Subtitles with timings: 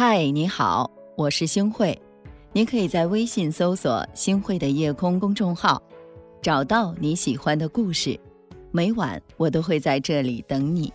[0.00, 2.00] 嗨，你好，我是星慧。
[2.52, 5.82] 你可以在微信搜索“星慧的夜空”公众号，
[6.40, 8.16] 找到你喜欢的故事。
[8.70, 10.92] 每晚我都会在这里等你。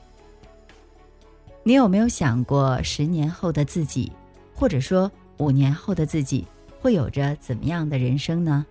[1.63, 4.09] 你有没有想过，十年后的自己，
[4.55, 6.47] 或者说五年后的自己，
[6.79, 8.65] 会有着怎么样的人生呢？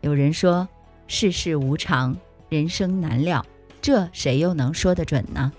[0.00, 0.66] 有人说，
[1.06, 2.16] 世事无常，
[2.48, 3.44] 人生难料，
[3.82, 5.52] 这谁又能说得准呢？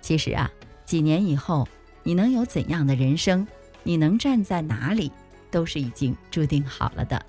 [0.00, 0.50] 其实啊，
[0.84, 1.68] 几年以后。
[2.02, 3.46] 你能有怎样的人生？
[3.82, 5.10] 你能站在哪里，
[5.50, 7.24] 都是已经注定好了的。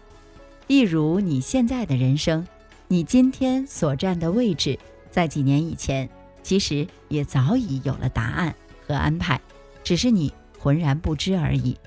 [0.68, 2.46] 一如你现在的人生，
[2.88, 4.78] 你今天所站的位置，
[5.10, 6.10] 在几年以前，
[6.44, 8.54] 其实也早已有了答案
[8.86, 9.40] 和安排，
[9.84, 11.78] 只是你浑然不知而已。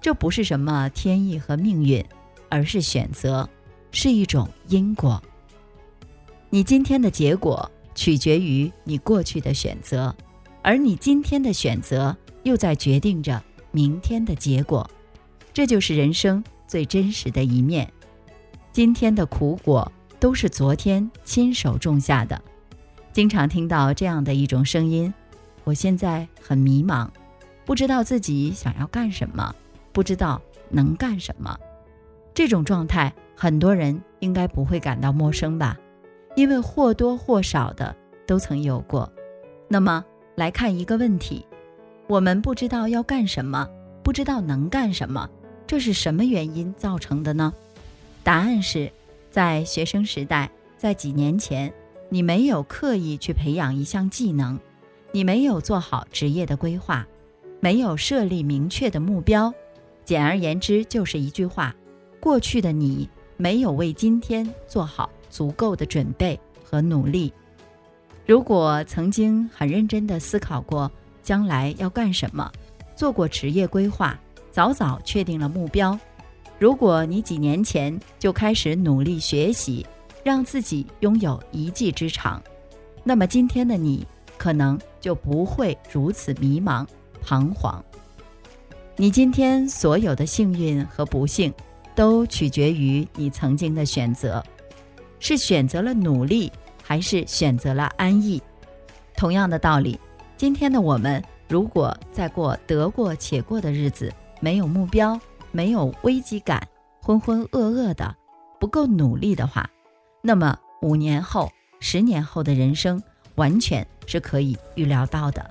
[0.00, 2.04] 这不是什么天意和命运，
[2.48, 3.48] 而是选择，
[3.90, 5.22] 是一种因果。
[6.48, 10.14] 你今天的结果，取决于你过去的选择，
[10.62, 12.16] 而你今天的选择。
[12.46, 14.88] 又在决定着明天的结果，
[15.52, 17.92] 这就是人生最真实的一面。
[18.70, 22.40] 今天的苦果都是昨天亲手种下的。
[23.12, 25.12] 经常听到这样的一种声音：
[25.64, 27.08] 我现在很迷茫，
[27.64, 29.52] 不知道自己想要干什么，
[29.92, 31.58] 不知道能干什么。
[32.32, 35.76] 这种状态，很多人应该不会感到陌生吧？
[36.36, 39.12] 因为或多或少的都曾有过。
[39.68, 40.04] 那么，
[40.36, 41.44] 来看一个问题。
[42.08, 43.68] 我们不知道要干什么，
[44.04, 45.28] 不知道能干什么，
[45.66, 47.52] 这是什么原因造成的呢？
[48.22, 48.92] 答案是，
[49.28, 51.72] 在学生时代，在几年前，
[52.08, 54.56] 你没有刻意去培养一项技能，
[55.10, 57.04] 你没有做好职业的规划，
[57.58, 59.52] 没有设立明确的目标。
[60.04, 61.74] 简而言之，就是一句话：
[62.20, 67.32] 过去的你没有为今天做好足够的准备和努力。
[68.24, 70.88] 如果曾经很认真地思考过。
[71.26, 72.48] 将来要干什么？
[72.94, 74.16] 做过职业规划，
[74.52, 75.98] 早早确定了目标。
[76.56, 79.84] 如果你几年前就开始努力学习，
[80.22, 82.40] 让自己拥有一技之长，
[83.02, 84.06] 那么今天的你
[84.38, 86.86] 可能就不会如此迷茫、
[87.20, 87.84] 彷徨。
[88.94, 91.52] 你今天所有的幸运和不幸，
[91.96, 94.40] 都取决于你曾经的选择，
[95.18, 96.52] 是选择了努力，
[96.84, 98.40] 还是选择了安逸？
[99.16, 99.98] 同样的道理。
[100.36, 105.18] 今天的我们，如果在过得过且过的日子，没有目标，
[105.50, 106.62] 没有危机感，
[107.00, 108.14] 浑浑噩噩的，
[108.60, 109.66] 不够努力的话，
[110.20, 113.02] 那么五年后、十年后的人生，
[113.36, 115.50] 完全是可以预料到的。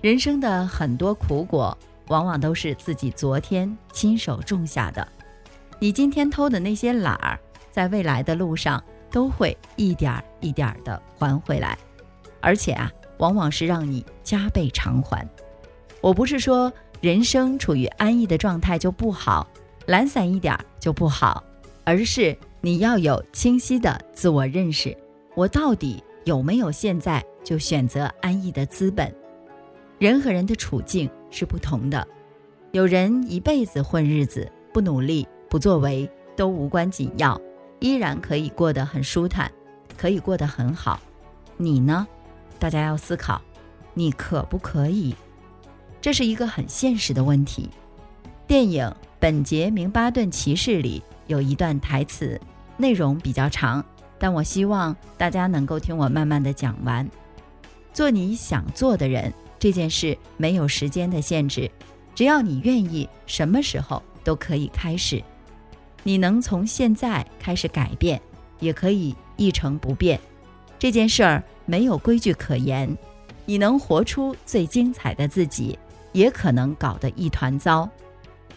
[0.00, 1.76] 人生的很多苦果，
[2.06, 5.06] 往往都是自己昨天亲手种下的。
[5.80, 7.36] 你今天偷的那些懒儿，
[7.72, 11.76] 在未来的路上，都会一点一点的还回来，
[12.40, 12.92] 而且啊。
[13.18, 15.28] 往往是让你加倍偿还。
[16.00, 19.46] 我不是说人生处于安逸的状态就不好，
[19.86, 21.42] 懒散一点就不好，
[21.84, 24.96] 而是你要有清晰的自我认识。
[25.34, 29.14] 我到底有没有现在就选择安逸的资本？
[29.98, 32.06] 人和人的处境是不同的，
[32.72, 37.40] 有人一辈子混日子，不努力、不作为都无关紧要，
[37.80, 39.50] 依然可以过得很舒坦，
[39.96, 41.00] 可以过得很好。
[41.56, 42.06] 你呢？
[42.58, 43.40] 大家要思考，
[43.94, 45.14] 你可不可以？
[46.00, 47.70] 这是一个很现实的问题。
[48.46, 48.84] 电影
[49.20, 52.40] 《本杰明·巴顿骑士》里有一段台词，
[52.76, 53.84] 内容比较长，
[54.18, 57.08] 但我希望大家能够听我慢慢的讲完。
[57.92, 61.70] 做你想做的人，这件事没有时间的限制，
[62.14, 65.22] 只要你愿意，什么时候都可以开始。
[66.04, 68.20] 你能从现在开始改变，
[68.60, 70.18] 也可以一成不变。
[70.78, 71.42] 这件事儿。
[71.70, 72.96] 没有规矩可言，
[73.44, 75.78] 你能活出最精彩的自己，
[76.12, 77.86] 也可能搞得一团糟。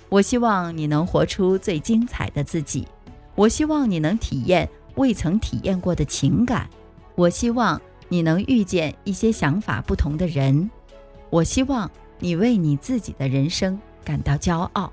[0.07, 2.87] 我希望你能活出最精彩的自己，
[3.35, 6.69] 我希望你能体验未曾体验过的情感，
[7.15, 10.71] 我希望你能遇见一些想法不同的人，
[11.29, 14.89] 我希望你为你自己的人生感到骄傲。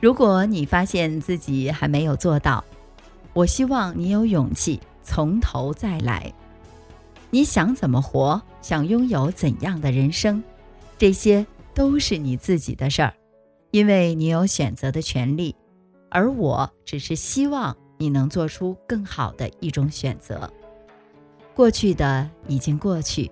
[0.00, 2.64] 如果你发现自己还没有做到，
[3.32, 6.30] 我希望你有勇气从头再来。
[7.30, 10.44] 你想怎么活，想拥有怎样的人生，
[10.98, 13.14] 这些都是你自己的事儿，
[13.70, 15.56] 因为你有选择的权利，
[16.10, 20.52] 而我只是希望你能做出更好的一种选择。
[21.54, 23.30] 过去的已经过去，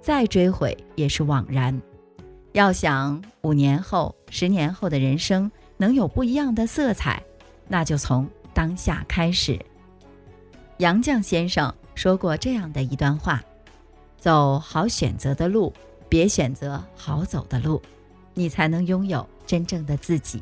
[0.00, 1.82] 再追悔也是枉然。
[2.52, 7.20] 要想五年后、十年后的人生能有不一样的色彩，
[7.66, 9.58] 那就从当下开始。
[10.78, 11.72] 杨绛先生。
[11.94, 13.42] 说过这样的一段话：
[14.16, 15.72] 走好选择的路，
[16.08, 17.82] 别选择好走的路。
[18.34, 20.40] 你才能拥有真正的自己。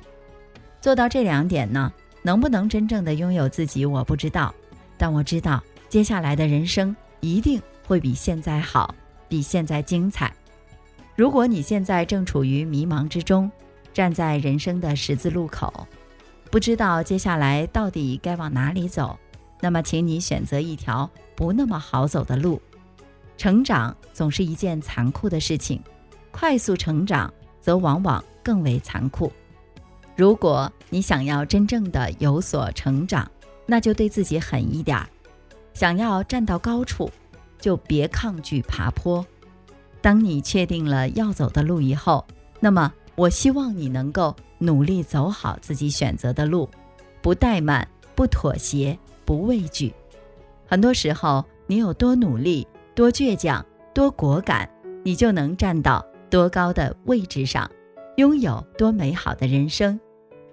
[0.82, 1.90] 做到这两点呢，
[2.20, 4.54] 能不能真正的拥有自己，我不知道。
[4.98, 8.94] 但我知道，接下来的人生一定会比现在好，
[9.28, 10.30] 比现在精彩。
[11.14, 13.50] 如果你现在正处于迷茫之中，
[13.94, 15.86] 站在人生的十字路口，
[16.50, 19.18] 不知道接下来到底该往哪里走，
[19.60, 22.60] 那么，请你选择一条不那么好走的路。
[23.36, 25.82] 成长总是一件残酷的事情，
[26.30, 29.32] 快速成长则往往更为残酷。
[30.14, 33.30] 如果你想要真正的有所成长，
[33.66, 35.06] 那就对自己狠一点儿。
[35.74, 37.10] 想要站到高处，
[37.58, 39.24] 就别抗拒爬坡。
[40.00, 42.24] 当你确定了要走的路以后，
[42.60, 46.70] 那么我希望你能够努力走好自己选择的路，
[47.20, 49.92] 不怠慢，不妥协，不畏惧。
[50.64, 52.66] 很多时候，你有多努力。
[52.94, 53.62] 多倔强，
[53.92, 54.66] 多果敢，
[55.04, 57.70] 你就能站到多高的位置上，
[58.16, 60.00] 拥有多美好的人生。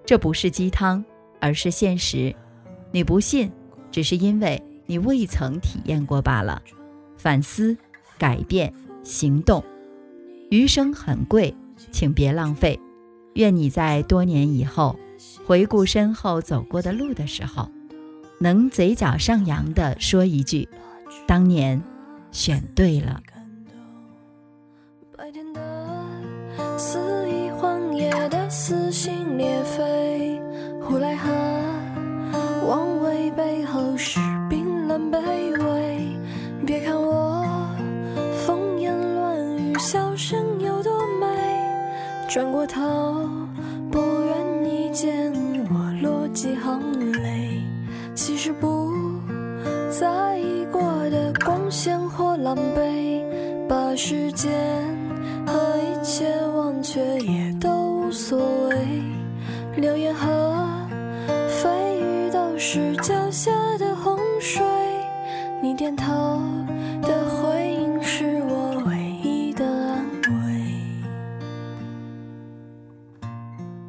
[0.05, 1.01] 这不是鸡汤，
[1.39, 2.35] 而是现实。
[2.91, 3.49] 你不信，
[3.91, 6.61] 只是因为你未曾体验过罢了。
[7.17, 7.77] 反思，
[8.17, 8.73] 改变，
[9.03, 9.63] 行动。
[10.49, 11.55] 余生很贵，
[11.93, 12.77] 请别浪费。
[13.35, 14.99] 愿你在多年以后
[15.45, 17.71] 回顾身后走过的路的时候，
[18.43, 20.67] 能嘴角上扬的说一句
[21.25, 21.81] ：“当年。”
[22.29, 23.21] 选对了。
[25.15, 25.61] 白天的
[26.77, 26.99] 肆
[27.29, 30.41] 意荒野的撕心裂肺，
[30.81, 31.29] 呼来和
[32.67, 34.19] 妄为背后是
[34.49, 35.21] 冰冷卑
[35.63, 36.17] 微。
[36.65, 37.45] 别看我
[38.45, 41.27] 风言乱语，笑声有多美，
[42.27, 42.81] 转过头
[43.91, 45.31] 不愿你见
[45.69, 47.62] 我落几行泪。
[48.15, 48.91] 其实不
[49.89, 52.33] 在意过的光鲜或。
[52.37, 53.23] 狼狈，
[53.69, 54.51] 把时间
[55.47, 58.77] 和一切忘却也都无所谓。
[59.77, 60.29] 流言和
[61.47, 63.49] 蜚语都是脚下
[63.79, 64.61] 的洪水，
[65.61, 66.11] 你点头
[67.01, 70.61] 的回应是我唯一的安慰。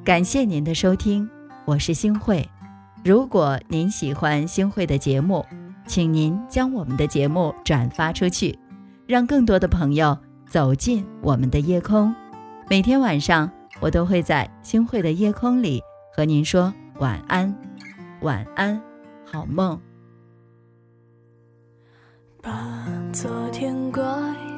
[0.04, 1.28] 感谢您的收听，
[1.64, 2.48] 我是星慧。
[3.04, 5.44] 如果您喜欢星慧的节目，
[5.86, 8.58] 请您将我们的节目转发出去，
[9.06, 10.16] 让更多的朋友
[10.48, 12.14] 走进我们的夜空。
[12.66, 15.82] 每天晚上，我都会在星汇的夜空里
[16.16, 17.54] 和您说晚安，
[18.22, 18.80] 晚安，
[19.30, 19.78] 好梦。
[22.40, 24.02] 把昨天怪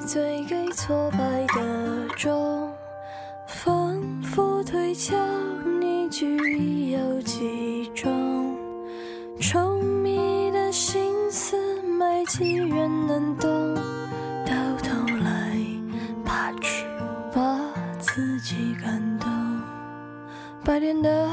[0.07, 2.56] 罪给挫败的钟，
[12.39, 13.75] 几人能懂？
[14.45, 14.53] 到
[14.83, 15.57] 头来，
[16.23, 16.85] 怕只
[17.35, 17.59] 把
[17.99, 19.27] 自己感动。
[20.63, 21.31] 白天的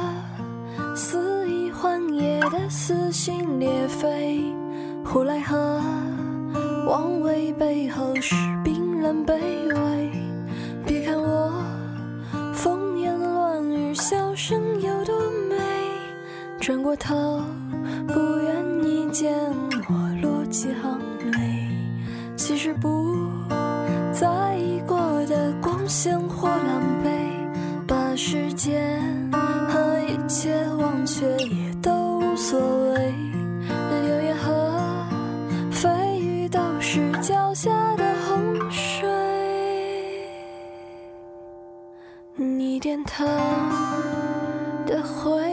[0.95, 4.45] 肆意荒野的撕心裂肺，
[5.03, 5.81] 胡来和
[6.88, 8.33] 妄为背后是
[8.63, 9.33] 冰冷卑
[9.67, 10.09] 微。
[10.85, 11.51] 别看我
[12.53, 15.19] 风言乱语，笑声有多
[15.50, 15.57] 美，
[16.61, 17.41] 转过头，
[30.34, 32.60] 一切忘却也都无所
[32.90, 33.13] 谓。
[34.02, 35.08] 流言和
[35.72, 39.08] 蜚语都是脚下的洪水，
[42.36, 43.24] 你点头
[44.88, 45.52] 的回。